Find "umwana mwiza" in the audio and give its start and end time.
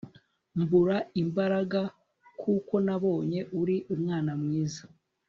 3.93-4.83